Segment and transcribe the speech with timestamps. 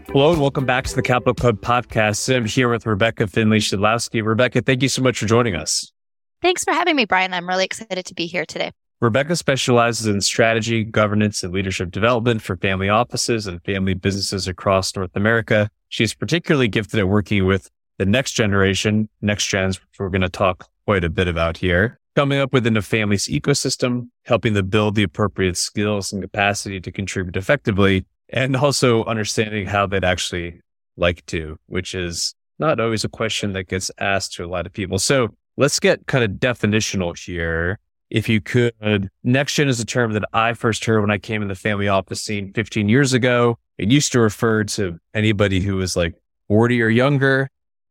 [0.08, 2.36] Hello and welcome back to the Capital Club podcast.
[2.36, 4.26] I'm here with Rebecca Finley Schidlowsky.
[4.26, 5.94] Rebecca, thank you so much for joining us.
[6.42, 7.34] Thanks for having me, Brian.
[7.34, 8.72] I'm really excited to be here today.
[9.00, 14.96] Rebecca specializes in strategy, governance, and leadership development for family offices and family businesses across
[14.96, 15.70] North America.
[15.90, 20.30] She's particularly gifted at working with the next generation, next gens, which we're going to
[20.30, 24.96] talk quite a bit about here, coming up within a family's ecosystem, helping them build
[24.96, 30.60] the appropriate skills and capacity to contribute effectively, and also understanding how they'd actually
[30.98, 34.74] like to, which is not always a question that gets asked to a lot of
[34.74, 35.00] people.
[35.00, 35.30] So
[35.62, 37.78] let's get kind of definitional here.
[38.10, 41.44] If you could, next gen is a term that I first heard when I came
[41.44, 43.60] in the family office scene 15 years ago.
[43.78, 46.16] It used to refer to anybody who was like
[46.48, 47.48] 40 or younger.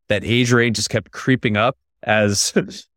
[0.09, 2.53] That age range just kept creeping up as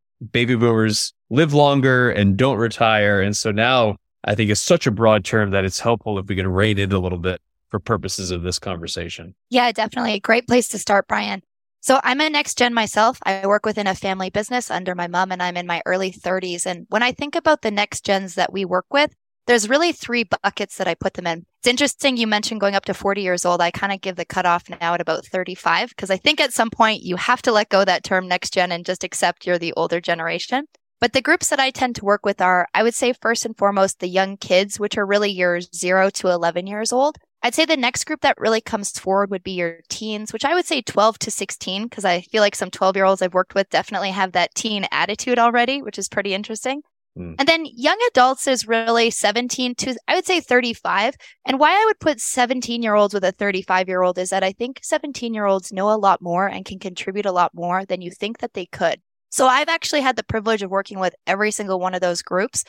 [0.31, 3.21] baby boomers live longer and don't retire.
[3.21, 6.35] And so now I think it's such a broad term that it's helpful if we
[6.35, 7.39] can rein it a little bit
[7.69, 9.35] for purposes of this conversation.
[9.51, 10.13] Yeah, definitely.
[10.13, 11.43] A great place to start, Brian.
[11.83, 13.19] So I'm a next gen myself.
[13.25, 16.65] I work within a family business under my mom and I'm in my early 30s.
[16.65, 19.13] And when I think about the next gens that we work with,
[19.47, 21.45] there's really three buckets that I put them in.
[21.59, 23.59] It's interesting you mentioned going up to 40 years old.
[23.59, 26.69] I kind of give the cutoff now at about 35 because I think at some
[26.69, 29.73] point you have to let go that term next gen and just accept you're the
[29.73, 30.67] older generation.
[31.01, 33.57] But the groups that I tend to work with are, I would say, first and
[33.57, 37.17] foremost, the young kids, which are really years zero to 11 years old.
[37.43, 40.55] I'd say the next group that really comes forward would be your teens, which I
[40.55, 43.53] would say 12 to 16, because I feel like some 12 year olds I've worked
[43.53, 46.81] with definitely have that teen attitude already, which is pretty interesting.
[47.17, 47.35] Mm.
[47.37, 51.15] And then young adults is really 17 to, I would say 35.
[51.45, 54.43] And why I would put 17 year olds with a 35 year old is that
[54.43, 57.85] I think 17 year olds know a lot more and can contribute a lot more
[57.85, 59.01] than you think that they could.
[59.29, 62.63] So I've actually had the privilege of working with every single one of those groups.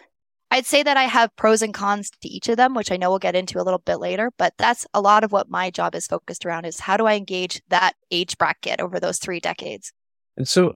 [0.55, 3.11] I'd say that I have pros and cons to each of them, which I know
[3.11, 5.97] we'll get into a little bit later, but that's a lot of what my job
[5.97, 9.93] is focused around is how do I engage that age bracket over those three decades?
[10.37, 10.75] And so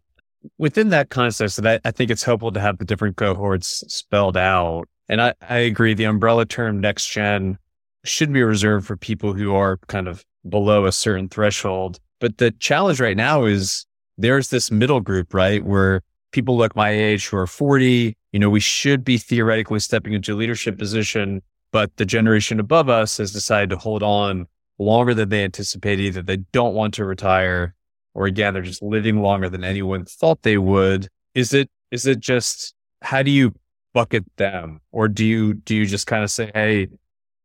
[0.59, 4.87] within that context, I, I think it's helpful to have the different cohorts spelled out.
[5.09, 7.57] And I, I agree the umbrella term next gen
[8.05, 12.01] should be reserved for people who are kind of below a certain threshold.
[12.19, 13.87] But the challenge right now is
[14.17, 15.65] there's this middle group, right?
[15.65, 16.03] Where
[16.33, 20.35] people like my age who are 40, you know, we should be theoretically stepping into
[20.35, 21.43] a leadership position,
[21.73, 24.47] but the generation above us has decided to hold on
[24.79, 26.03] longer than they anticipated.
[26.03, 27.75] Either they don't want to retire,
[28.15, 31.09] or again, they're just living longer than anyone thought they would.
[31.35, 33.55] Is it, is it just, how do you
[33.95, 34.81] bucket them?
[34.93, 36.89] Or do you, do you just kind of say, Hey,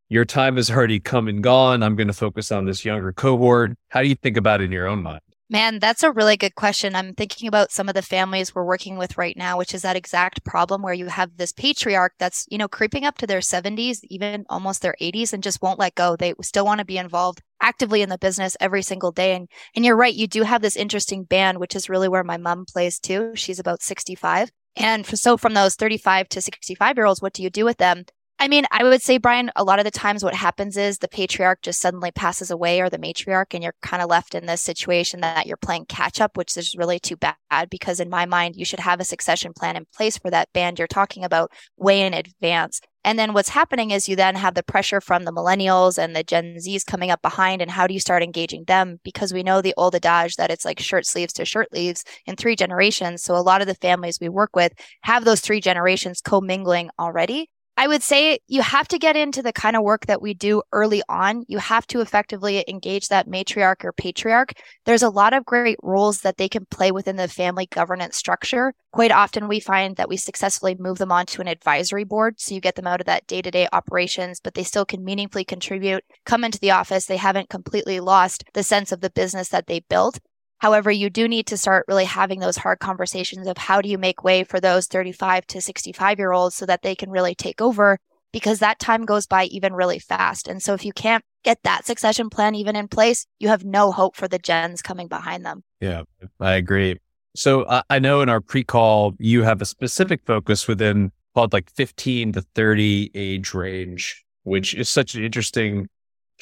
[0.09, 1.81] your time has already come and gone.
[1.81, 3.75] I'm going to focus on this younger cohort.
[3.87, 5.21] How do you think about it in your own mind?
[5.49, 6.95] Man, that's a really good question.
[6.95, 9.95] I'm thinking about some of the families we're working with right now, which is that
[9.95, 13.99] exact problem where you have this patriarch that's, you know, creeping up to their 70s,
[14.09, 16.15] even almost their 80s, and just won't let go.
[16.15, 19.35] They still want to be involved actively in the business every single day.
[19.35, 22.37] And and you're right, you do have this interesting band, which is really where my
[22.37, 23.33] mom plays too.
[23.35, 24.49] She's about 65.
[24.75, 28.05] And so from those 35 to 65 year olds, what do you do with them?
[28.43, 31.07] I mean, I would say, Brian, a lot of the times what happens is the
[31.07, 34.61] patriarch just suddenly passes away or the matriarch, and you're kind of left in this
[34.61, 38.57] situation that you're playing catch up, which is really too bad because, in my mind,
[38.57, 42.01] you should have a succession plan in place for that band you're talking about way
[42.01, 42.81] in advance.
[43.05, 46.21] And then what's happening is you then have the pressure from the millennials and the
[46.21, 47.61] Gen Zs coming up behind.
[47.61, 48.99] And how do you start engaging them?
[49.05, 52.35] Because we know the old adage that it's like shirt sleeves to shirt sleeves in
[52.35, 53.23] three generations.
[53.23, 54.73] So a lot of the families we work with
[55.03, 57.49] have those three generations commingling already.
[57.75, 60.61] I would say you have to get into the kind of work that we do
[60.71, 61.43] early on.
[61.47, 64.53] You have to effectively engage that matriarch or patriarch.
[64.85, 68.75] There's a lot of great roles that they can play within the family governance structure.
[68.91, 72.39] Quite often, we find that we successfully move them onto an advisory board.
[72.39, 75.03] So you get them out of that day to day operations, but they still can
[75.03, 77.07] meaningfully contribute, come into the office.
[77.07, 80.19] They haven't completely lost the sense of the business that they built.
[80.63, 83.97] However, you do need to start really having those hard conversations of how do you
[83.97, 87.61] make way for those 35 to 65 year olds so that they can really take
[87.61, 87.99] over
[88.31, 90.47] because that time goes by even really fast.
[90.47, 93.91] And so if you can't get that succession plan even in place, you have no
[93.91, 95.65] hope for the gens coming behind them.
[95.81, 96.03] Yeah,
[96.39, 96.97] I agree.
[97.35, 101.71] So uh, I know in our pre-call, you have a specific focus within called like
[101.71, 105.89] 15 to 30 age range, which is such an interesting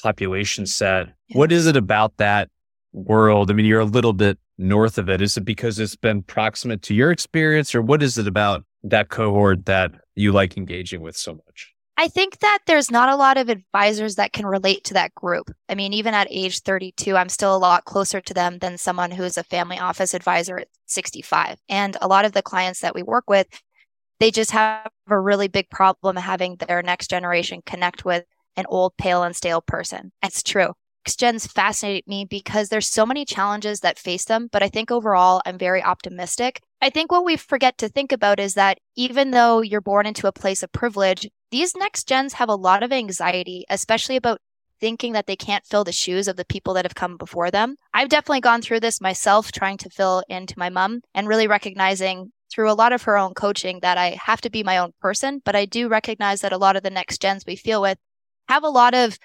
[0.04, 1.08] population set.
[1.32, 2.50] What is it about that
[2.94, 3.50] world?
[3.50, 5.22] I mean, you're a little bit north of it.
[5.22, 9.10] Is it because it's been proximate to your experience, or what is it about that
[9.10, 11.74] cohort that you like engaging with so much?
[11.98, 15.52] I think that there's not a lot of advisors that can relate to that group.
[15.70, 19.12] I mean, even at age 32, I'm still a lot closer to them than someone
[19.12, 21.60] who is a family office advisor at 65.
[21.70, 23.48] And a lot of the clients that we work with,
[24.20, 28.98] they just have a really big problem having their next generation connect with an old,
[28.98, 30.12] pale, and stale person.
[30.24, 30.74] It's true
[31.06, 35.42] gens fascinate me because there's so many challenges that face them, but I think overall
[35.46, 36.62] I'm very optimistic.
[36.82, 40.28] I think what we forget to think about is that even though you're born into
[40.28, 44.40] a place of privilege, these next gens have a lot of anxiety, especially about
[44.80, 47.76] thinking that they can't fill the shoes of the people that have come before them.
[47.94, 52.32] I've definitely gone through this myself, trying to fill into my mom and really recognizing
[52.52, 55.42] through a lot of her own coaching that I have to be my own person.
[55.46, 57.98] But I do recognize that a lot of the next gens we feel with
[58.50, 59.18] have a lot of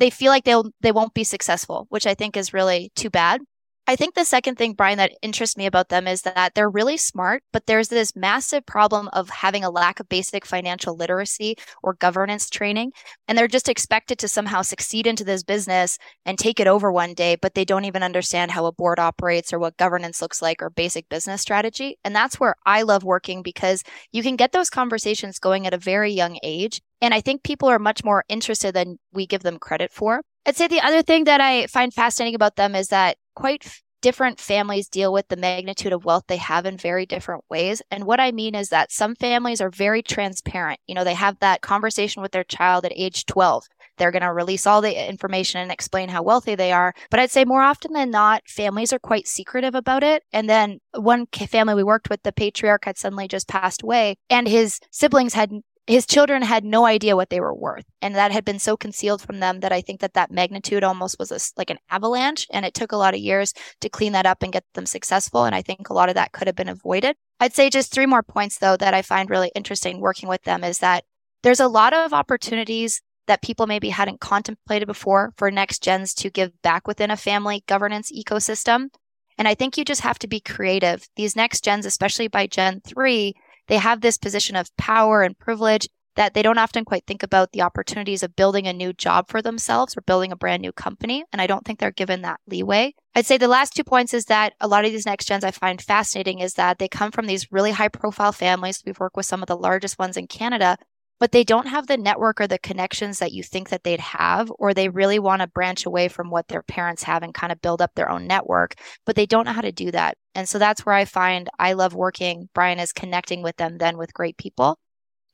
[0.00, 3.42] they feel like they'll they won't be successful, which I think is really too bad.
[3.86, 6.96] I think the second thing, Brian, that interests me about them is that they're really
[6.96, 11.94] smart, but there's this massive problem of having a lack of basic financial literacy or
[11.94, 12.92] governance training.
[13.26, 17.14] And they're just expected to somehow succeed into this business and take it over one
[17.14, 20.62] day, but they don't even understand how a board operates or what governance looks like
[20.62, 21.98] or basic business strategy.
[22.04, 23.82] And that's where I love working because
[24.12, 26.80] you can get those conversations going at a very young age.
[27.00, 30.22] And I think people are much more interested than we give them credit for.
[30.46, 33.82] I'd say the other thing that I find fascinating about them is that quite f-
[34.00, 37.82] different families deal with the magnitude of wealth they have in very different ways.
[37.90, 40.80] And what I mean is that some families are very transparent.
[40.86, 43.66] You know, they have that conversation with their child at age 12.
[43.98, 46.94] They're going to release all the information and explain how wealthy they are.
[47.10, 50.22] But I'd say more often than not, families are quite secretive about it.
[50.32, 54.48] And then one family we worked with, the patriarch had suddenly just passed away and
[54.48, 55.52] his siblings had
[55.90, 59.20] his children had no idea what they were worth and that had been so concealed
[59.20, 62.64] from them that i think that that magnitude almost was a, like an avalanche and
[62.64, 65.54] it took a lot of years to clean that up and get them successful and
[65.54, 67.16] i think a lot of that could have been avoided.
[67.40, 70.62] I'd say just three more points though that i find really interesting working with them
[70.62, 71.04] is that
[71.42, 76.30] there's a lot of opportunities that people maybe hadn't contemplated before for next gens to
[76.30, 78.90] give back within a family governance ecosystem
[79.38, 81.08] and i think you just have to be creative.
[81.16, 83.34] These next gens especially by gen 3
[83.70, 87.52] they have this position of power and privilege that they don't often quite think about
[87.52, 91.24] the opportunities of building a new job for themselves or building a brand new company.
[91.32, 92.94] And I don't think they're given that leeway.
[93.14, 95.52] I'd say the last two points is that a lot of these next gens I
[95.52, 98.82] find fascinating is that they come from these really high profile families.
[98.84, 100.76] We've worked with some of the largest ones in Canada,
[101.20, 104.50] but they don't have the network or the connections that you think that they'd have,
[104.58, 107.60] or they really want to branch away from what their parents have and kind of
[107.60, 108.74] build up their own network,
[109.04, 110.16] but they don't know how to do that.
[110.34, 112.48] And so that's where I find I love working.
[112.54, 114.78] Brian is connecting with them then with great people.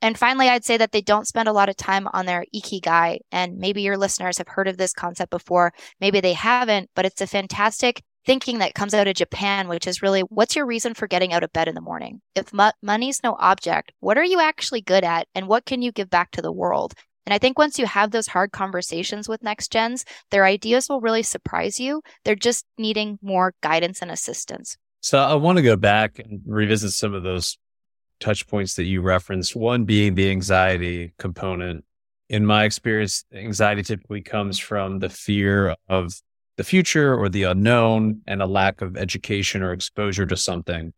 [0.02, 3.20] And finally, I'd say that they don't spend a lot of time on their ikigai.
[3.32, 5.72] And maybe your listeners have heard of this concept before.
[6.00, 10.02] Maybe they haven't, but it's a fantastic thinking that comes out of Japan, which is
[10.02, 12.20] really what's your reason for getting out of bed in the morning?
[12.34, 15.28] If mo- money's no object, what are you actually good at?
[15.34, 16.92] And what can you give back to the world?
[17.24, 21.00] And I think once you have those hard conversations with next gens, their ideas will
[21.00, 22.02] really surprise you.
[22.24, 24.76] They're just needing more guidance and assistance.
[25.00, 27.58] So I want to go back and revisit some of those
[28.20, 29.56] touch points that you referenced.
[29.56, 31.84] One being the anxiety component.
[32.28, 36.12] In my experience, anxiety typically comes from the fear of
[36.56, 40.92] the future or the unknown and a lack of education or exposure to something.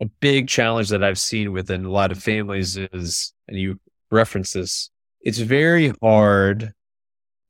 [0.00, 3.78] A big challenge that I've seen within a lot of families is, and you
[4.10, 4.90] reference this,
[5.20, 6.72] it's very hard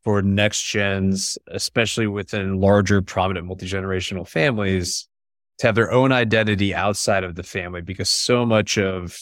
[0.05, 5.09] for next gens, especially within larger, prominent multi generational families,
[5.59, 9.17] to have their own identity outside of the family because so much of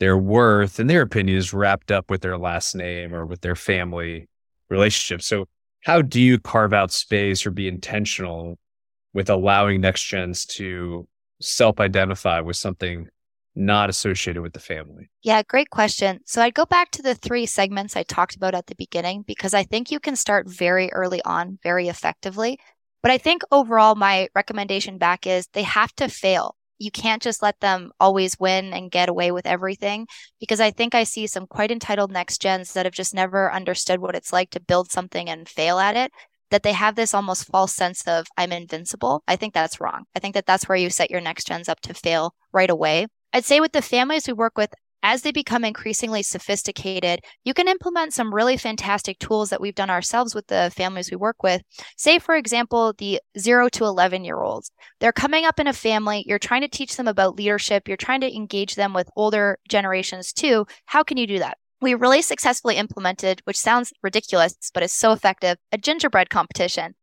[0.00, 3.54] their worth and their opinion is wrapped up with their last name or with their
[3.54, 4.28] family
[4.70, 5.22] relationship.
[5.22, 5.46] So,
[5.84, 8.58] how do you carve out space or be intentional
[9.12, 11.06] with allowing next gens to
[11.40, 13.08] self identify with something
[13.54, 15.10] not associated with the family?
[15.22, 16.20] Yeah, great question.
[16.24, 19.54] So I'd go back to the three segments I talked about at the beginning because
[19.54, 22.58] I think you can start very early on, very effectively.
[23.02, 26.56] But I think overall, my recommendation back is they have to fail.
[26.78, 30.06] You can't just let them always win and get away with everything
[30.40, 34.00] because I think I see some quite entitled next gens that have just never understood
[34.00, 36.12] what it's like to build something and fail at it
[36.50, 39.22] that they have this almost false sense of I'm invincible.
[39.26, 40.04] I think that's wrong.
[40.14, 43.06] I think that that's where you set your next gens up to fail right away.
[43.32, 44.72] I'd say with the families we work with,
[45.04, 49.90] as they become increasingly sophisticated, you can implement some really fantastic tools that we've done
[49.90, 51.62] ourselves with the families we work with.
[51.98, 54.70] Say, for example, the zero to 11 year olds.
[55.00, 56.24] They're coming up in a family.
[56.26, 57.86] You're trying to teach them about leadership.
[57.86, 60.66] You're trying to engage them with older generations too.
[60.86, 61.58] How can you do that?
[61.82, 66.94] We really successfully implemented, which sounds ridiculous, but is so effective, a gingerbread competition.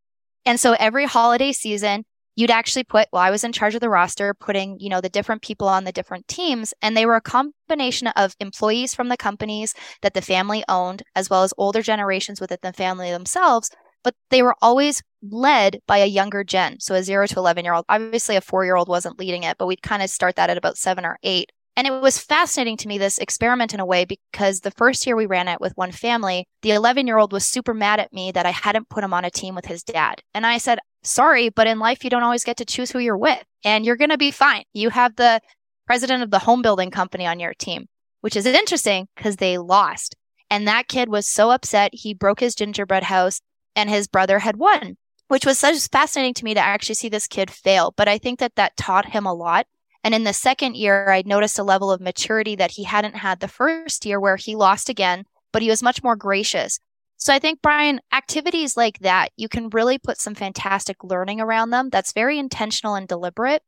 [0.44, 2.06] And so every holiday season,
[2.36, 5.10] you'd actually put well i was in charge of the roster putting you know the
[5.10, 9.18] different people on the different teams and they were a combination of employees from the
[9.18, 13.70] companies that the family owned as well as older generations within the family themselves
[14.04, 17.74] but they were always led by a younger gen so a 0 to 11 year
[17.74, 20.50] old obviously a 4 year old wasn't leading it but we'd kind of start that
[20.50, 23.86] at about 7 or 8 and it was fascinating to me, this experiment in a
[23.86, 27.32] way, because the first year we ran it with one family, the 11 year old
[27.32, 29.82] was super mad at me that I hadn't put him on a team with his
[29.82, 30.22] dad.
[30.34, 33.18] And I said, sorry, but in life, you don't always get to choose who you're
[33.18, 34.64] with, and you're going to be fine.
[34.74, 35.42] You have the
[35.88, 37.88] president of the home building company on your team,
[38.22, 40.16] which is interesting because they lost.
[40.50, 43.42] And that kid was so upset, he broke his gingerbread house,
[43.76, 47.28] and his brother had won, which was such fascinating to me to actually see this
[47.28, 47.94] kid fail.
[47.96, 49.66] But I think that that taught him a lot
[50.04, 53.40] and in the second year, I noticed a level of maturity that he hadn't had
[53.40, 56.80] the first year where he lost again, but he was much more gracious.
[57.22, 61.70] So I think, Brian, activities like that, you can really put some fantastic learning around
[61.70, 63.62] them that's very intentional and deliberate.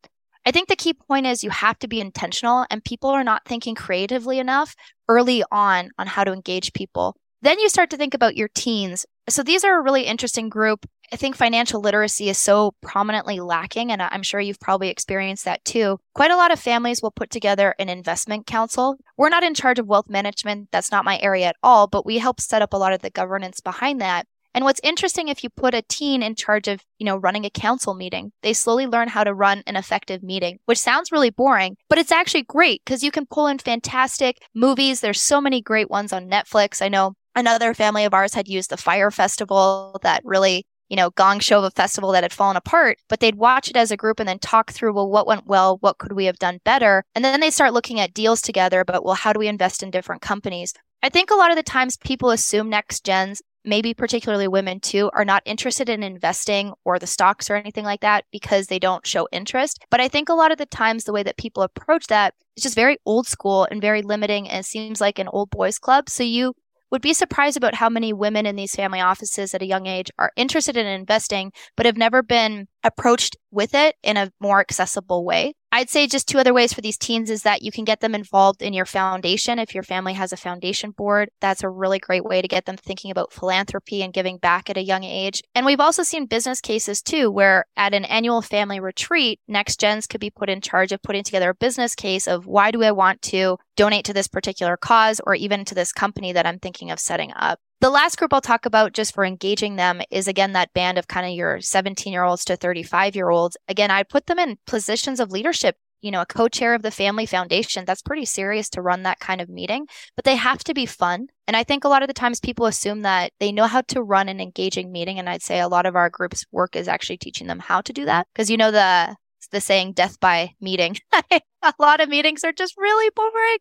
[0.44, 3.46] I think the key point is you have to be intentional, and people are not
[3.46, 4.76] thinking creatively enough
[5.08, 7.16] early on on how to engage people.
[7.44, 9.06] Then you start to think about your teens.
[9.30, 10.88] So these are a really interesting group.
[11.14, 15.64] I think financial literacy is so prominently lacking, and I'm sure you've probably experienced that
[15.64, 16.00] too.
[16.16, 18.98] Quite a lot of families will put together an investment council.
[19.16, 22.18] We're not in charge of wealth management, that's not my area at all, but we
[22.18, 24.26] help set up a lot of the governance behind that.
[24.56, 27.52] And what's interesting if you put a teen in charge of, you know, running a
[27.52, 31.78] council meeting, they slowly learn how to run an effective meeting, which sounds really boring,
[31.90, 35.02] but it's actually great because you can pull in fantastic movies.
[35.02, 36.82] There's so many great ones on Netflix.
[36.82, 41.10] I know another family of ours had used the Fyre Festival that really you know,
[41.12, 43.98] gong show of a festival that had fallen apart, but they'd watch it as a
[43.98, 45.78] group and then talk through, well, what went well?
[45.80, 47.04] What could we have done better?
[47.16, 49.92] And then they start looking at deals together, but well, how do we invest in
[49.92, 50.74] different companies?
[51.02, 55.10] I think a lot of the times people assume next gens, maybe particularly women too,
[55.14, 59.06] are not interested in investing or the stocks or anything like that because they don't
[59.06, 59.84] show interest.
[59.90, 62.64] But I think a lot of the times the way that people approach that is
[62.64, 66.10] just very old school and very limiting and seems like an old boys club.
[66.10, 66.56] So you
[66.94, 70.12] would be surprised about how many women in these family offices at a young age
[70.20, 75.26] are interested in investing, but have never been approached with it in a more accessible
[75.26, 75.56] way.
[75.76, 78.14] I'd say just two other ways for these teens is that you can get them
[78.14, 79.58] involved in your foundation.
[79.58, 82.78] If your family has a foundation board, that's a really great way to get them
[82.78, 85.42] thinking about philanthropy and giving back at a young age.
[85.56, 90.06] And we've also seen business cases too, where at an annual family retreat, next gens
[90.06, 92.92] could be put in charge of putting together a business case of why do I
[92.92, 96.92] want to donate to this particular cause or even to this company that I'm thinking
[96.92, 97.60] of setting up.
[97.84, 101.10] The last group I'll talk about just for engaging them is again that band of
[101.10, 103.58] kind of your 17 year olds to 35 year olds.
[103.68, 105.76] Again, I put them in positions of leadership.
[106.00, 109.20] You know, a co chair of the family foundation, that's pretty serious to run that
[109.20, 111.28] kind of meeting, but they have to be fun.
[111.46, 114.02] And I think a lot of the times people assume that they know how to
[114.02, 115.20] run an engaging meeting.
[115.20, 117.92] And I'd say a lot of our group's work is actually teaching them how to
[117.92, 118.28] do that.
[118.34, 119.18] Because you know, the,
[119.52, 120.96] the saying death by meeting.
[121.12, 123.58] a lot of meetings are just really boring.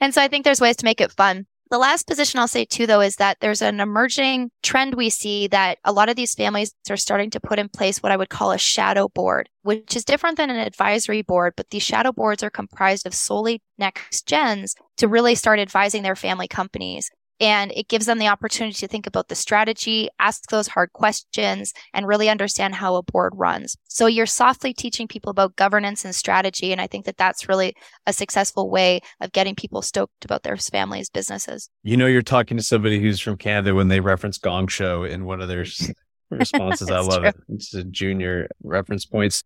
[0.00, 1.46] And so I think there's ways to make it fun.
[1.70, 5.48] The last position I'll say too, though, is that there's an emerging trend we see
[5.48, 8.30] that a lot of these families are starting to put in place what I would
[8.30, 11.52] call a shadow board, which is different than an advisory board.
[11.56, 16.16] But these shadow boards are comprised of solely next gens to really start advising their
[16.16, 17.10] family companies.
[17.40, 21.72] And it gives them the opportunity to think about the strategy, ask those hard questions,
[21.94, 23.76] and really understand how a board runs.
[23.88, 26.72] So you're softly teaching people about governance and strategy.
[26.72, 27.74] And I think that that's really
[28.06, 31.68] a successful way of getting people stoked about their families' businesses.
[31.82, 35.24] You know, you're talking to somebody who's from Canada when they reference Gong Show in
[35.24, 35.64] one of their
[36.30, 36.90] responses.
[36.90, 37.28] I love true.
[37.28, 37.36] it.
[37.48, 39.44] It's a junior reference points.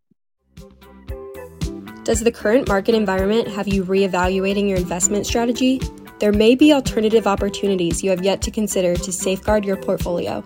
[2.04, 5.80] Does the current market environment have you reevaluating your investment strategy?
[6.22, 10.44] There may be alternative opportunities you have yet to consider to safeguard your portfolio.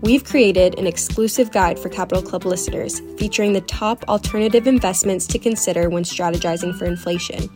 [0.00, 5.38] We've created an exclusive guide for Capital Club listeners featuring the top alternative investments to
[5.38, 7.48] consider when strategizing for inflation.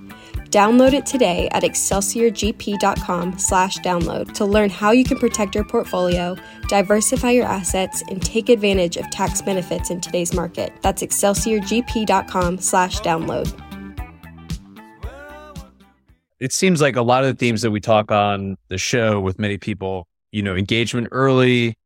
[0.50, 6.37] Download it today at excelsiorgp.com/download to learn how you can protect your portfolio,
[6.68, 10.73] diversify your assets, and take advantage of tax benefits in today's market.
[10.82, 13.65] That's excelsiorgp.com/download
[16.40, 19.38] it seems like a lot of the themes that we talk on the show with
[19.38, 21.76] many people, you know, engagement early,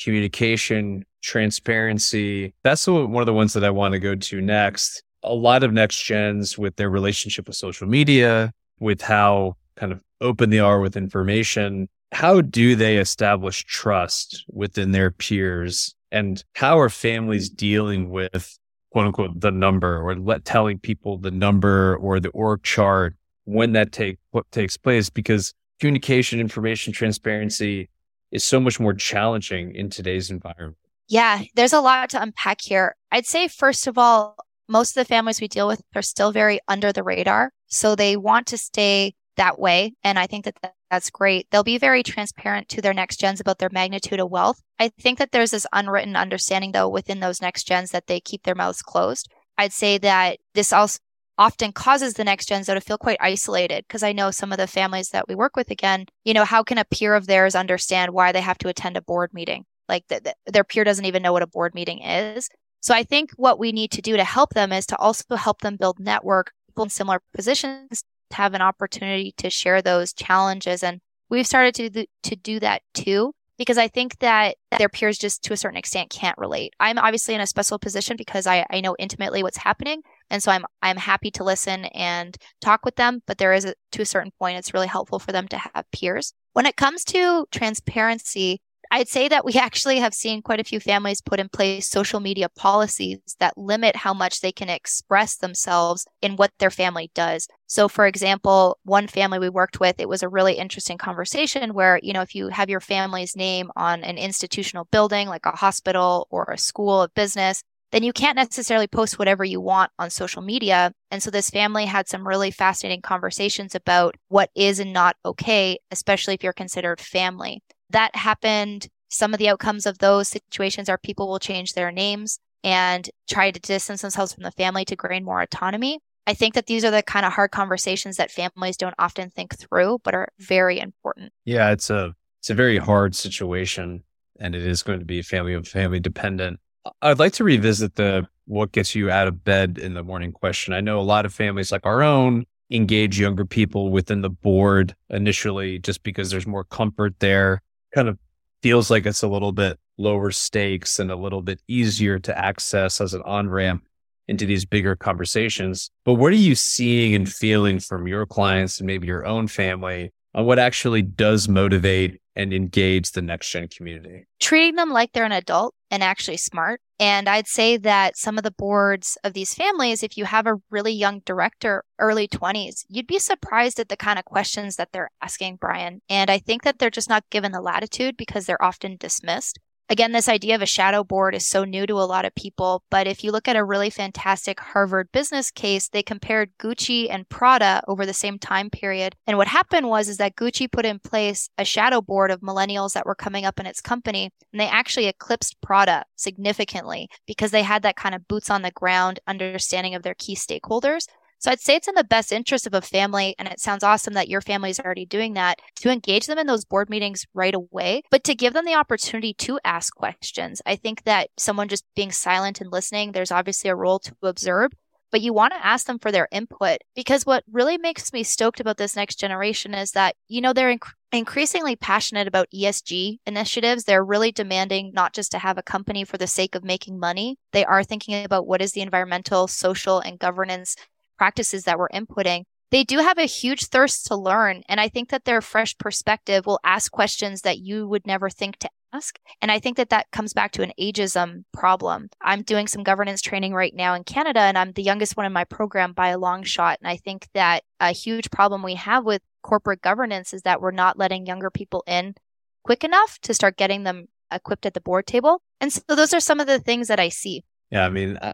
[0.00, 2.54] communication, transparency.
[2.64, 5.02] That's one of the ones that I want to go to next.
[5.22, 10.02] A lot of next gens with their relationship with social media, with how kind of
[10.20, 11.88] open they are with information.
[12.12, 15.94] How do they establish trust within their peers?
[16.10, 18.58] And how are families dealing with
[18.90, 23.14] quote unquote the number or let telling people the number or the org chart
[23.50, 27.88] when that take what takes place because communication, information, transparency
[28.30, 30.76] is so much more challenging in today's environment.
[31.08, 32.94] Yeah, there's a lot to unpack here.
[33.10, 34.36] I'd say first of all,
[34.68, 38.16] most of the families we deal with are still very under the radar, so they
[38.16, 41.46] want to stay that way, and I think that that's great.
[41.50, 44.60] They'll be very transparent to their next gens about their magnitude of wealth.
[44.78, 48.42] I think that there's this unwritten understanding though within those next gens that they keep
[48.42, 49.28] their mouths closed.
[49.56, 50.98] I'd say that this also
[51.40, 54.58] often causes the next gen though to feel quite isolated because I know some of
[54.58, 57.54] the families that we work with again, you know, how can a peer of theirs
[57.54, 59.64] understand why they have to attend a board meeting?
[59.88, 62.50] Like the, the, their peer doesn't even know what a board meeting is.
[62.80, 65.62] So I think what we need to do to help them is to also help
[65.62, 70.82] them build network people in similar positions to have an opportunity to share those challenges.
[70.82, 75.18] And we've started to do, to do that too because I think that their peers
[75.18, 76.72] just to a certain extent can't relate.
[76.80, 80.00] I'm obviously in a special position because I, I know intimately what's happening.
[80.30, 83.74] And so I'm I'm happy to listen and talk with them, but there is a,
[83.92, 86.32] to a certain point it's really helpful for them to have peers.
[86.52, 88.60] When it comes to transparency,
[88.92, 92.20] I'd say that we actually have seen quite a few families put in place social
[92.20, 97.48] media policies that limit how much they can express themselves in what their family does.
[97.66, 102.00] So, for example, one family we worked with, it was a really interesting conversation where,
[102.02, 106.26] you know, if you have your family's name on an institutional building like a hospital
[106.30, 110.42] or a school, a business, then you can't necessarily post whatever you want on social
[110.42, 110.92] media.
[111.10, 115.78] And so this family had some really fascinating conversations about what is and not okay,
[115.90, 117.62] especially if you're considered family.
[117.90, 118.88] That happened.
[119.08, 123.50] Some of the outcomes of those situations are people will change their names and try
[123.50, 125.98] to distance themselves from the family to gain more autonomy.
[126.26, 129.56] I think that these are the kind of hard conversations that families don't often think
[129.58, 131.32] through, but are very important.
[131.44, 134.04] Yeah, it's a it's a very hard situation,
[134.38, 136.60] and it is going to be family family dependent.
[137.02, 140.74] I'd like to revisit the what gets you out of bed in the morning question.
[140.74, 144.94] I know a lot of families like our own engage younger people within the board
[145.08, 147.62] initially just because there's more comfort there.
[147.94, 148.18] Kind of
[148.62, 153.00] feels like it's a little bit lower stakes and a little bit easier to access
[153.00, 153.84] as an on ramp
[154.28, 155.90] into these bigger conversations.
[156.04, 160.12] But what are you seeing and feeling from your clients and maybe your own family
[160.34, 164.26] on what actually does motivate and engage the next gen community?
[164.40, 166.80] Treating them like they're an adult and actually smart.
[166.98, 170.60] And I'd say that some of the boards of these families, if you have a
[170.70, 175.10] really young director, early 20s, you'd be surprised at the kind of questions that they're
[175.22, 176.02] asking, Brian.
[176.10, 179.58] And I think that they're just not given the latitude because they're often dismissed.
[179.90, 182.84] Again, this idea of a shadow board is so new to a lot of people,
[182.90, 187.28] but if you look at a really fantastic Harvard business case, they compared Gucci and
[187.28, 189.16] Prada over the same time period.
[189.26, 192.92] And what happened was is that Gucci put in place a shadow board of millennials
[192.92, 197.64] that were coming up in its company, and they actually eclipsed Prada significantly because they
[197.64, 201.08] had that kind of boots on the ground understanding of their key stakeholders.
[201.40, 204.12] So I'd say it's in the best interest of a family, and it sounds awesome
[204.12, 207.54] that your family is already doing that, to engage them in those board meetings right
[207.54, 210.60] away, but to give them the opportunity to ask questions.
[210.66, 214.72] I think that someone just being silent and listening, there's obviously a role to observe,
[215.10, 218.60] but you want to ask them for their input because what really makes me stoked
[218.60, 223.84] about this next generation is that, you know, they're inc- increasingly passionate about ESG initiatives.
[223.84, 227.38] They're really demanding not just to have a company for the sake of making money.
[227.52, 230.76] They are thinking about what is the environmental, social, and governance
[231.20, 234.62] practices that we're inputting they do have a huge thirst to learn.
[234.68, 238.58] And I think that their fresh perspective will ask questions that you would never think
[238.58, 239.18] to ask.
[239.42, 242.08] And I think that that comes back to an ageism problem.
[242.20, 245.32] I'm doing some governance training right now in Canada, and I'm the youngest one in
[245.32, 246.78] my program by a long shot.
[246.80, 250.70] And I think that a huge problem we have with corporate governance is that we're
[250.70, 252.14] not letting younger people in
[252.62, 255.42] quick enough to start getting them equipped at the board table.
[255.60, 257.42] And so those are some of the things that I see.
[257.70, 258.32] Yeah, I mean, uh,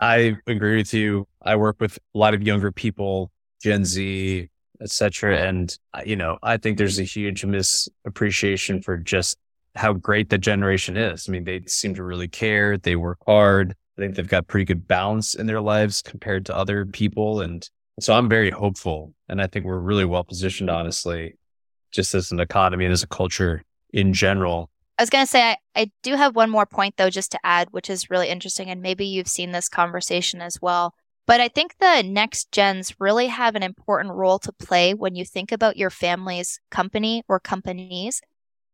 [0.00, 1.26] I, agree with you.
[1.42, 3.30] I work with a lot of younger people
[3.62, 4.48] Gen Z,
[4.80, 5.38] etc.
[5.38, 9.38] And uh, you know, I think there's a huge misappreciation for just
[9.74, 11.26] how great the generation is.
[11.28, 12.76] I mean, they seem to really care.
[12.76, 13.74] They work hard.
[13.96, 17.40] I think they've got pretty good balance in their lives compared to other people.
[17.40, 17.68] And
[18.00, 19.14] so I'm very hopeful.
[19.28, 21.36] And I think we're really well positioned, honestly,
[21.92, 24.70] just as an economy and as a culture in general.
[24.98, 27.40] I was going to say, I, I do have one more point, though, just to
[27.42, 28.70] add, which is really interesting.
[28.70, 30.94] And maybe you've seen this conversation as well.
[31.26, 35.24] But I think the next gens really have an important role to play when you
[35.24, 38.20] think about your family's company or companies.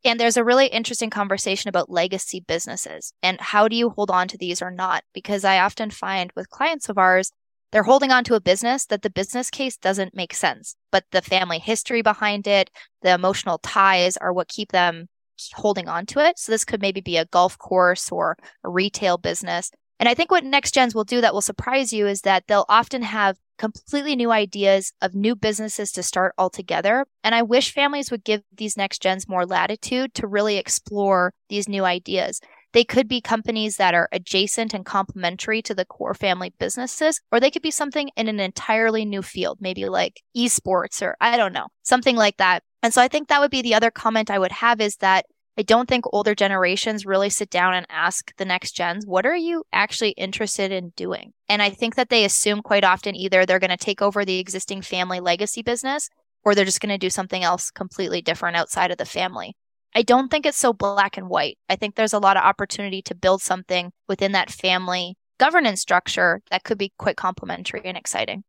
[0.04, 4.28] And there's a really interesting conversation about legacy businesses and how do you hold on
[4.28, 5.04] to these or not?
[5.12, 7.32] Because I often find with clients of ours,
[7.70, 11.22] they're holding on to a business that the business case doesn't make sense, but the
[11.22, 12.70] family history behind it,
[13.02, 15.08] the emotional ties are what keep them
[15.54, 16.38] holding on to it.
[16.38, 19.70] So this could maybe be a golf course or a retail business.
[19.98, 22.64] And I think what next gens will do that will surprise you is that they'll
[22.68, 27.04] often have completely new ideas of new businesses to start altogether.
[27.22, 31.68] And I wish families would give these next gens more latitude to really explore these
[31.68, 32.40] new ideas.
[32.72, 37.40] They could be companies that are adjacent and complementary to the core family businesses, or
[37.40, 41.52] they could be something in an entirely new field, maybe like esports or I don't
[41.52, 42.62] know, something like that.
[42.82, 45.26] And so I think that would be the other comment I would have is that
[45.58, 49.36] I don't think older generations really sit down and ask the next gens, what are
[49.36, 51.32] you actually interested in doing?
[51.48, 54.38] And I think that they assume quite often either they're going to take over the
[54.38, 56.08] existing family legacy business
[56.44, 59.54] or they're just going to do something else completely different outside of the family.
[59.94, 61.58] I don't think it's so black and white.
[61.68, 66.42] I think there's a lot of opportunity to build something within that family governance structure
[66.50, 68.44] that could be quite complementary and exciting.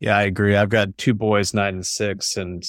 [0.00, 0.56] Yeah, I agree.
[0.56, 2.64] I've got two boys, nine and six, and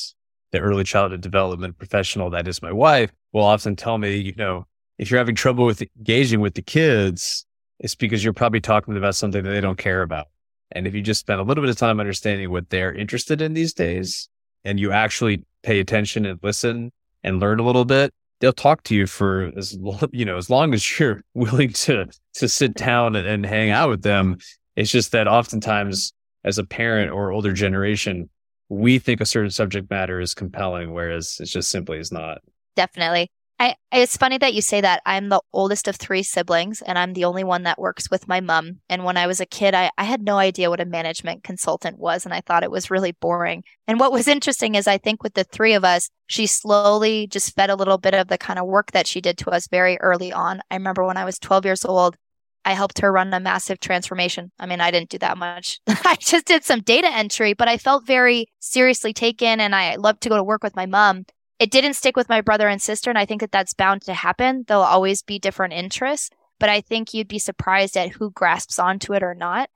[0.52, 4.68] the early childhood development professional that is my wife will often tell me, you know,
[5.00, 7.46] if you're having trouble with engaging with the kids,
[7.80, 10.28] it's because you're probably talking about something that they don't care about.
[10.72, 13.54] And if you just spend a little bit of time understanding what they're interested in
[13.54, 14.30] these days
[14.64, 16.92] and you actually pay attention and listen
[17.24, 19.78] and learn a little bit, they'll talk to you for as
[20.12, 23.90] you know, as long as you're willing to, to sit down and, and hang out
[23.90, 24.38] with them.
[24.76, 28.30] It's just that oftentimes as a parent or older generation,
[28.70, 32.40] we think a certain subject matter is compelling, whereas it just simply is not.
[32.76, 33.30] Definitely.
[33.64, 35.02] I, it's funny that you say that.
[35.06, 38.42] I'm the oldest of three siblings, and I'm the only one that works with my
[38.42, 38.80] mom.
[38.90, 41.98] And when I was a kid, I, I had no idea what a management consultant
[41.98, 43.64] was, and I thought it was really boring.
[43.88, 47.56] And what was interesting is I think with the three of us, she slowly just
[47.56, 49.98] fed a little bit of the kind of work that she did to us very
[50.02, 50.60] early on.
[50.70, 52.18] I remember when I was 12 years old,
[52.66, 54.52] I helped her run a massive transformation.
[54.60, 55.80] I mean, I didn't do that much.
[55.88, 60.22] I just did some data entry, but I felt very seriously taken and I loved
[60.24, 61.26] to go to work with my mom.
[61.64, 63.10] It didn't stick with my brother and sister.
[63.10, 64.66] And I think that that's bound to happen.
[64.68, 69.14] There'll always be different interests, but I think you'd be surprised at who grasps onto
[69.14, 69.70] it or not.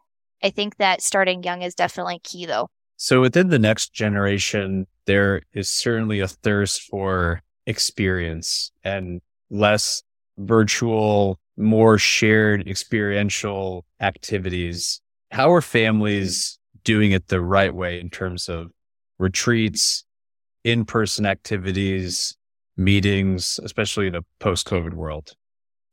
[0.43, 2.67] I think that starting young is definitely key though.
[2.97, 10.03] So within the next generation, there is certainly a thirst for experience and less
[10.37, 14.99] virtual more shared experiential activities.
[15.31, 18.71] How are families doing it the right way in terms of
[19.19, 20.03] retreats,
[20.67, 22.35] in person activities,
[22.75, 25.31] meetings, especially in a post COVID world?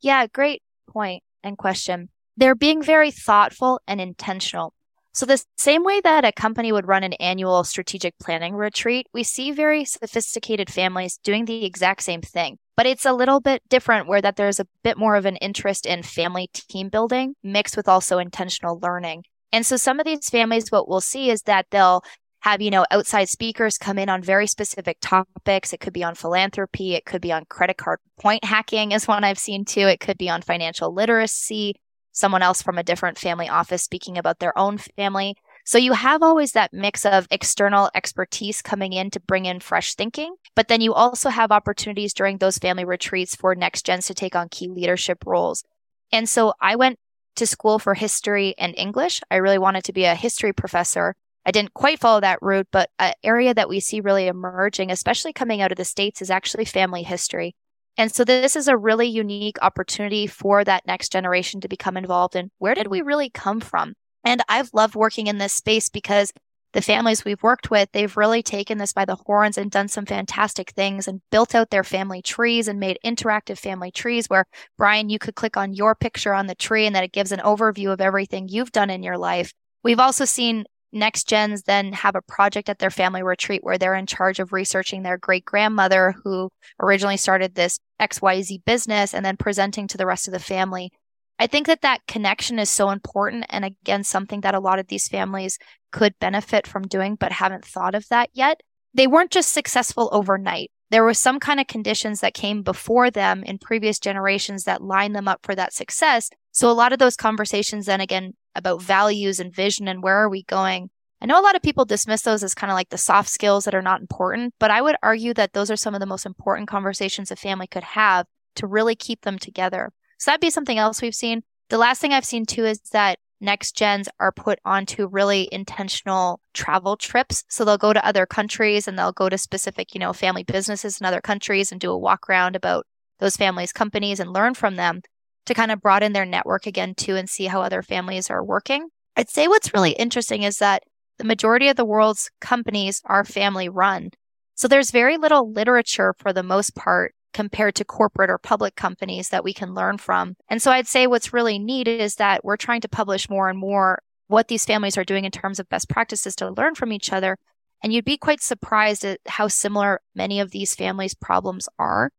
[0.01, 2.09] Yeah, great point and question.
[2.37, 4.75] They're being very thoughtful and intentional.
[5.13, 9.23] So, the same way that a company would run an annual strategic planning retreat, we
[9.23, 12.59] see very sophisticated families doing the exact same thing.
[12.77, 15.87] But it's a little bit different where that there's a bit more of an interest
[15.87, 19.23] in family team building mixed with also intentional learning.
[19.53, 22.03] And so some of these families, what we'll see is that they'll
[22.45, 25.73] have, you know, outside speakers come in on very specific topics.
[25.73, 26.95] It could be on philanthropy.
[26.95, 29.87] It could be on credit card point hacking is one I've seen too.
[29.89, 31.77] It could be on financial literacy
[32.13, 35.37] someone else from a different family office speaking about their own family.
[35.65, 39.95] So you have always that mix of external expertise coming in to bring in fresh
[39.95, 44.15] thinking, but then you also have opportunities during those family retreats for next gens to
[44.15, 45.65] take on key leadership roles.
[46.13, 46.99] And so I went
[47.37, 49.21] to school for history and English.
[49.31, 51.17] I really wanted to be a history professor.
[51.47, 55.33] I didn't quite follow that route, but an area that we see really emerging, especially
[55.33, 57.55] coming out of the States, is actually family history.
[57.97, 62.35] And so this is a really unique opportunity for that next generation to become involved
[62.35, 63.95] in where did we really come from?
[64.25, 66.33] And I've loved working in this space because
[66.73, 70.07] the families we've worked with, they've really taken this by the horns and done some
[70.07, 74.45] fantastic things and built out their family trees and made interactive family trees where,
[74.77, 77.39] Brian, you could click on your picture on the tree and that it gives an
[77.41, 79.53] overview of everything you've done in your life.
[79.85, 83.95] We've also seen next gens then have a project at their family retreat where they're
[83.95, 89.37] in charge of researching their great grandmother who originally started this XYZ business and then
[89.37, 90.91] presenting to the rest of the family
[91.39, 93.47] I think that that connection is so important.
[93.51, 95.59] And again, something that a lot of these families
[95.91, 98.61] could benefit from doing, but haven't thought of that yet.
[98.93, 100.71] They weren't just successful overnight.
[100.91, 105.17] There were some kind of conditions that came before them in previous generations that lined
[105.17, 106.31] them up for that success.
[106.53, 110.29] So a lot of those conversations then again about values and vision and where are
[110.29, 110.91] we going?
[111.21, 113.65] I know a lot of people dismiss those as kind of like the soft skills
[113.65, 116.27] that are not important, but I would argue that those are some of the most
[116.27, 119.91] important conversations a family could have to really keep them together.
[120.19, 121.43] So that'd be something else we've seen.
[121.71, 126.41] The last thing I've seen too is that next gens are put onto really intentional
[126.53, 127.45] travel trips.
[127.49, 131.01] So they'll go to other countries and they'll go to specific, you know, family businesses
[131.01, 132.87] in other countries and do a walk around about
[133.19, 135.03] those families' companies and learn from them
[135.47, 138.89] to kind of broaden their network again too and see how other families are working.
[139.17, 140.83] I'd say what's really interesting is that
[141.19, 144.11] the majority of the world's companies are family run.
[144.55, 149.29] So there's very little literature for the most part compared to corporate or public companies
[149.29, 150.37] that we can learn from.
[150.49, 153.59] And so I'd say what's really neat is that we're trying to publish more and
[153.59, 157.13] more what these families are doing in terms of best practices to learn from each
[157.13, 157.37] other.
[157.83, 162.11] And you'd be quite surprised at how similar many of these families' problems are.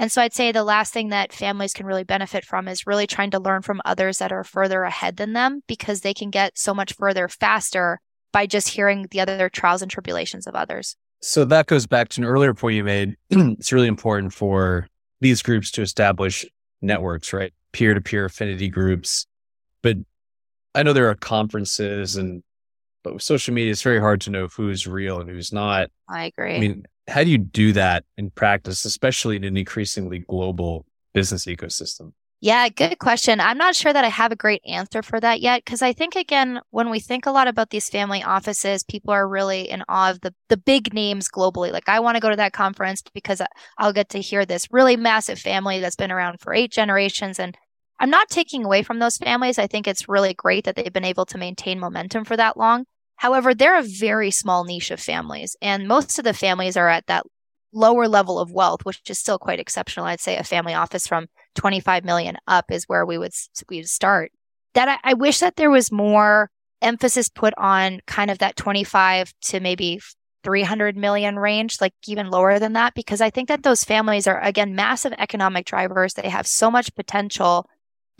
[0.00, 3.06] And so I'd say the last thing that families can really benefit from is really
[3.06, 6.56] trying to learn from others that are further ahead than them because they can get
[6.56, 8.00] so much further faster
[8.32, 10.96] by just hearing the other trials and tribulations of others.
[11.20, 13.14] So that goes back to an earlier point you made.
[13.30, 14.88] it's really important for
[15.20, 16.46] these groups to establish
[16.80, 17.52] networks, right?
[17.72, 19.26] Peer to peer affinity groups.
[19.82, 19.98] But
[20.74, 22.42] I know there are conferences and,
[23.02, 25.90] but with social media, it's very hard to know who's real and who's not.
[26.08, 26.56] I agree.
[26.56, 31.46] I mean, how do you do that in practice, especially in an increasingly global business
[31.46, 32.12] ecosystem?
[32.42, 33.38] Yeah, good question.
[33.38, 36.16] I'm not sure that I have a great answer for that yet because I think
[36.16, 40.10] again, when we think a lot about these family offices, people are really in awe
[40.10, 41.70] of the the big names globally.
[41.70, 43.46] Like I want to go to that conference because uh,
[43.76, 47.58] I'll get to hear this really massive family that's been around for eight generations and
[47.98, 49.58] I'm not taking away from those families.
[49.58, 52.86] I think it's really great that they've been able to maintain momentum for that long.
[53.20, 57.06] However, they're a very small niche of families and most of the families are at
[57.08, 57.26] that
[57.70, 60.06] lower level of wealth, which is still quite exceptional.
[60.06, 63.32] I'd say a family office from 25 million up is where we would,
[63.68, 64.32] we would start.
[64.72, 69.34] That I, I wish that there was more emphasis put on kind of that 25
[69.48, 70.00] to maybe
[70.42, 74.40] 300 million range, like even lower than that, because I think that those families are,
[74.40, 76.14] again, massive economic drivers.
[76.14, 77.68] They have so much potential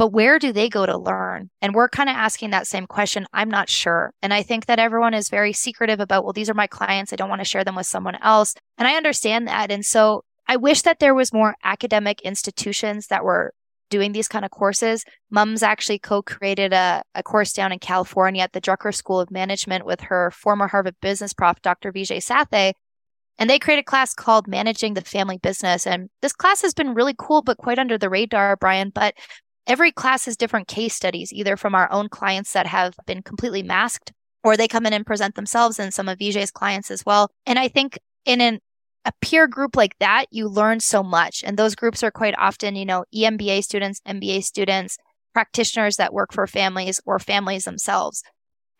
[0.00, 1.50] but where do they go to learn?
[1.60, 3.26] And we're kind of asking that same question.
[3.34, 4.14] I'm not sure.
[4.22, 7.12] And I think that everyone is very secretive about, well, these are my clients.
[7.12, 8.54] I don't want to share them with someone else.
[8.78, 9.70] And I understand that.
[9.70, 13.52] And so I wish that there was more academic institutions that were
[13.90, 15.04] doing these kind of courses.
[15.28, 19.84] Mums actually co-created a, a course down in California at the Drucker School of Management
[19.84, 21.92] with her former Harvard business prof, Dr.
[21.92, 22.72] Vijay Sathe.
[23.36, 25.86] And they created a class called Managing the Family Business.
[25.86, 28.88] And this class has been really cool, but quite under the radar, Brian.
[28.94, 29.14] But
[29.66, 33.62] Every class has different case studies, either from our own clients that have been completely
[33.62, 37.30] masked, or they come in and present themselves and some of Vijay's clients as well.
[37.46, 38.60] And I think in an,
[39.04, 41.42] a peer group like that, you learn so much.
[41.44, 44.98] And those groups are quite often, you know, EMBA students, MBA students,
[45.32, 48.22] practitioners that work for families or families themselves.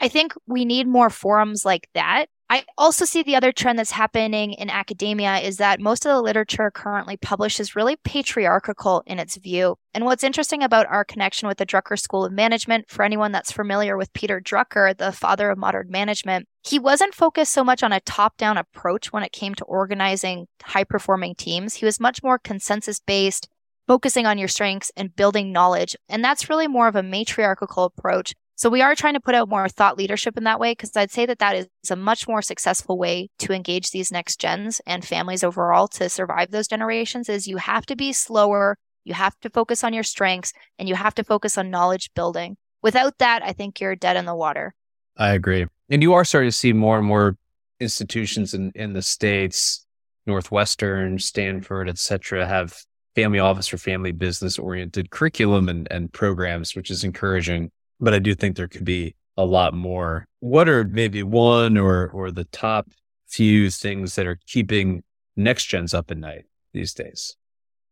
[0.01, 3.93] I think we need more forums like that I also see the other trend that's
[3.93, 9.21] happening in academia is that most of the literature currently published is really patriarchal in
[9.21, 9.77] its view.
[9.95, 13.53] And what's interesting about our connection with the Drucker School of Management, for anyone that's
[13.53, 17.93] familiar with Peter Drucker, the father of modern management, he wasn't focused so much on
[17.93, 21.75] a top down approach when it came to organizing high performing teams.
[21.75, 23.49] He was much more consensus based,
[23.87, 25.95] focusing on your strengths and building knowledge.
[26.09, 29.49] And that's really more of a matriarchal approach so we are trying to put out
[29.49, 32.43] more thought leadership in that way because I'd say that that is a much more
[32.43, 37.49] successful way to engage these next gens and families overall to survive those generations is
[37.49, 41.15] you have to be slower, you have to focus on your strengths and you have
[41.15, 42.59] to focus on knowledge building.
[42.83, 44.75] Without that, I think you're dead in the water.
[45.17, 45.65] I agree.
[45.89, 47.39] And you are starting to see more and more
[47.81, 49.87] institutions in, in the states,
[50.27, 52.77] Northwestern, Stanford, et cetera, have
[53.15, 57.71] family office or family business oriented curriculum and, and programs, which is encouraging.
[58.01, 60.27] But I do think there could be a lot more.
[60.41, 62.89] What are maybe one or or the top
[63.29, 65.03] few things that are keeping
[65.37, 67.37] next gens up at night these days?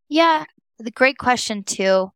[0.08, 0.44] Yeah,
[0.78, 2.10] the great question too.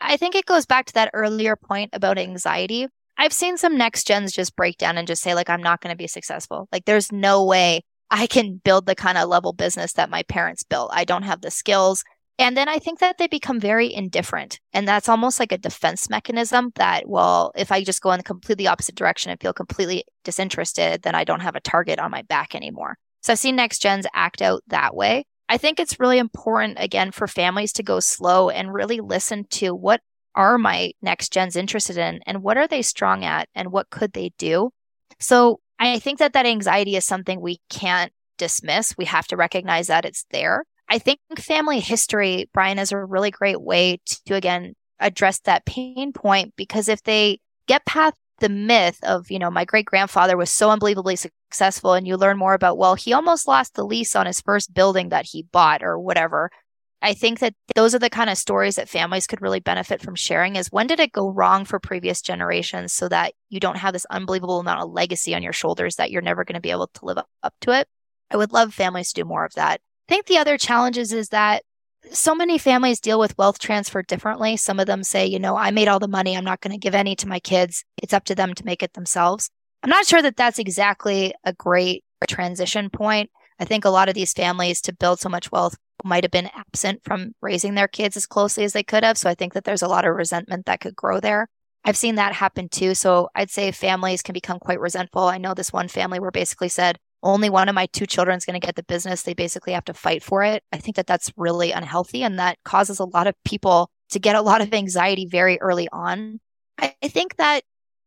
[0.00, 2.86] I think it goes back to that earlier point about anxiety.
[3.16, 5.92] I've seen some next gens just break down and just say, like, I'm not going
[5.92, 6.68] to be successful.
[6.70, 10.62] Like, there's no way I can build the kind of level business that my parents
[10.62, 10.90] built.
[10.92, 12.04] I don't have the skills.
[12.40, 14.60] And then I think that they become very indifferent.
[14.72, 18.24] And that's almost like a defense mechanism that, well, if I just go in the
[18.24, 22.22] completely opposite direction and feel completely disinterested, then I don't have a target on my
[22.22, 22.96] back anymore.
[23.22, 25.24] So I've seen next gens act out that way.
[25.48, 29.74] I think it's really important, again, for families to go slow and really listen to
[29.74, 30.00] what
[30.34, 34.12] are my next gens interested in and what are they strong at and what could
[34.12, 34.70] they do.
[35.18, 38.96] So I think that that anxiety is something we can't dismiss.
[38.96, 40.64] We have to recognize that it's there.
[40.88, 46.12] I think family history, Brian, is a really great way to, again, address that pain
[46.12, 50.50] point because if they get past the myth of, you know, my great grandfather was
[50.50, 54.26] so unbelievably successful and you learn more about, well, he almost lost the lease on
[54.26, 56.50] his first building that he bought or whatever.
[57.00, 60.16] I think that those are the kind of stories that families could really benefit from
[60.16, 63.92] sharing is when did it go wrong for previous generations so that you don't have
[63.92, 66.88] this unbelievable amount of legacy on your shoulders that you're never going to be able
[66.88, 67.86] to live up to it.
[68.30, 69.80] I would love families to do more of that.
[70.08, 71.62] I think the other challenges is that
[72.10, 74.56] so many families deal with wealth transfer differently.
[74.56, 76.36] Some of them say, you know, I made all the money.
[76.36, 77.84] I'm not going to give any to my kids.
[78.02, 79.50] It's up to them to make it themselves.
[79.82, 83.30] I'm not sure that that's exactly a great transition point.
[83.60, 86.50] I think a lot of these families to build so much wealth might have been
[86.54, 89.18] absent from raising their kids as closely as they could have.
[89.18, 91.48] So I think that there's a lot of resentment that could grow there.
[91.84, 92.94] I've seen that happen too.
[92.94, 95.24] So I'd say families can become quite resentful.
[95.24, 98.44] I know this one family where basically said, only one of my two children is
[98.44, 99.22] going to get the business.
[99.22, 100.62] They basically have to fight for it.
[100.72, 104.36] I think that that's really unhealthy and that causes a lot of people to get
[104.36, 106.40] a lot of anxiety very early on.
[106.78, 107.64] I, think that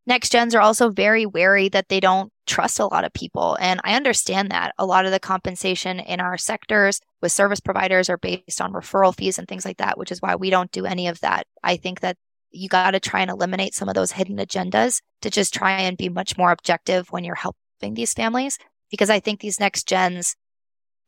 [0.07, 3.57] next gens are also very wary that they don't trust a lot of people.
[3.59, 8.09] And I understand that a lot of the compensation in our sectors with service providers
[8.09, 10.85] are based on referral fees and things like that, which is why we don't do
[10.85, 11.47] any of that.
[11.63, 12.17] I think that
[12.49, 15.97] you got to try and eliminate some of those hidden agendas to just try and
[15.97, 18.57] be much more objective when you're helping these families
[18.91, 20.35] because I think these next gens,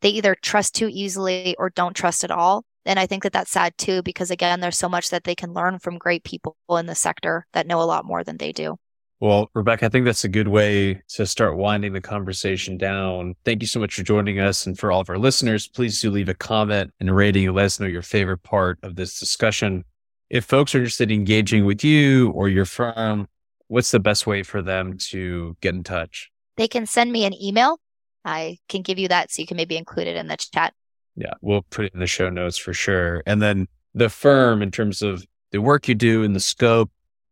[0.01, 2.63] they either trust too easily or don't trust at all.
[2.85, 5.53] And I think that that's sad too, because again, there's so much that they can
[5.53, 8.77] learn from great people in the sector that know a lot more than they do.
[9.19, 13.35] Well, Rebecca, I think that's a good way to start winding the conversation down.
[13.45, 14.65] Thank you so much for joining us.
[14.65, 17.55] And for all of our listeners, please do leave a comment and a rating and
[17.55, 19.85] let us know your favorite part of this discussion.
[20.29, 23.29] If folks are interested in engaging with you or your firm,
[23.67, 26.32] what's the best way for them to get in touch?
[26.57, 27.79] They can send me an email.
[28.25, 30.73] I can give you that so you can maybe include it in the chat.
[31.15, 33.21] Yeah, we'll put it in the show notes for sure.
[33.25, 36.89] And then the firm, in terms of the work you do and the scope,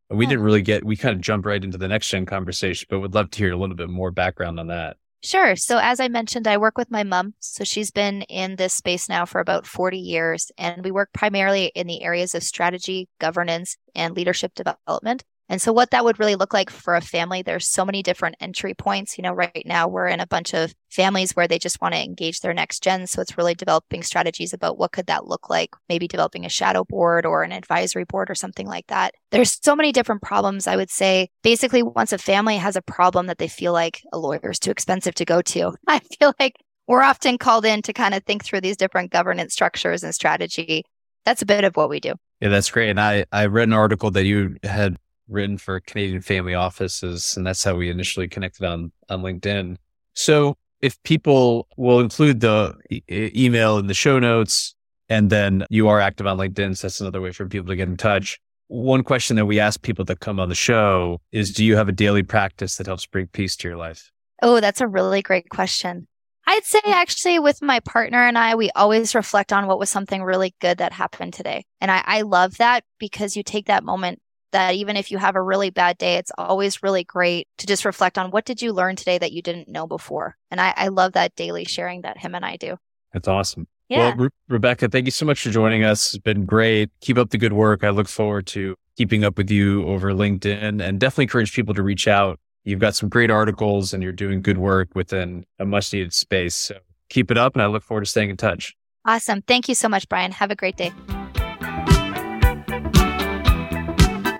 [0.09, 2.99] we didn't really get, we kind of jumped right into the next gen conversation, but
[2.99, 4.97] would love to hear a little bit more background on that.
[5.23, 5.55] Sure.
[5.55, 7.35] So, as I mentioned, I work with my mom.
[7.39, 11.65] So, she's been in this space now for about 40 years, and we work primarily
[11.75, 15.23] in the areas of strategy, governance, and leadership development.
[15.51, 18.37] And so, what that would really look like for a family, there's so many different
[18.39, 19.17] entry points.
[19.17, 22.01] You know, right now we're in a bunch of families where they just want to
[22.01, 23.05] engage their next gen.
[23.05, 26.85] So, it's really developing strategies about what could that look like, maybe developing a shadow
[26.85, 29.13] board or an advisory board or something like that.
[29.31, 30.67] There's so many different problems.
[30.67, 34.17] I would say basically, once a family has a problem that they feel like a
[34.17, 36.55] lawyer is too expensive to go to, I feel like
[36.87, 40.85] we're often called in to kind of think through these different governance structures and strategy.
[41.25, 42.13] That's a bit of what we do.
[42.39, 42.89] Yeah, that's great.
[42.89, 47.35] And I, I read an article that you had written for Canadian family offices.
[47.35, 49.77] And that's how we initially connected on, on LinkedIn.
[50.13, 54.75] So if people will include the e- email in the show notes,
[55.09, 57.87] and then you are active on LinkedIn, so that's another way for people to get
[57.87, 58.39] in touch.
[58.67, 61.89] One question that we ask people that come on the show is Do you have
[61.89, 64.11] a daily practice that helps bring peace to your life?
[64.41, 66.07] Oh, that's a really great question.
[66.47, 70.23] I'd say actually with my partner and I, we always reflect on what was something
[70.23, 71.65] really good that happened today.
[71.79, 74.21] And I, I love that because you take that moment
[74.51, 77.85] that even if you have a really bad day, it's always really great to just
[77.85, 80.37] reflect on what did you learn today that you didn't know before.
[80.49, 82.77] And I, I love that daily sharing that him and I do.
[83.13, 83.67] That's awesome.
[83.89, 84.09] Yeah.
[84.09, 86.13] Well, Re- Rebecca, thank you so much for joining us.
[86.13, 86.89] It's been great.
[87.01, 87.83] Keep up the good work.
[87.83, 91.83] I look forward to keeping up with you over LinkedIn and definitely encourage people to
[91.83, 92.39] reach out.
[92.63, 96.55] You've got some great articles and you're doing good work within a much needed space.
[96.55, 96.77] So
[97.09, 98.75] keep it up and I look forward to staying in touch.
[99.05, 99.41] Awesome.
[99.41, 100.31] Thank you so much, Brian.
[100.31, 100.91] Have a great day.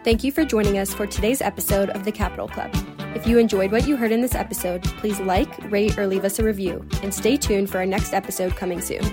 [0.03, 2.71] Thank you for joining us for today's episode of the Capital Club.
[3.15, 6.39] If you enjoyed what you heard in this episode, please like, rate, or leave us
[6.39, 9.03] a review, and stay tuned for our next episode coming soon.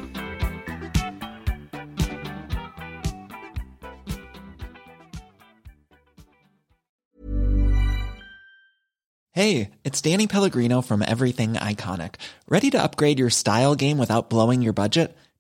[9.33, 12.15] Hey, it's Danny Pellegrino from Everything Iconic.
[12.49, 15.15] Ready to upgrade your style game without blowing your budget?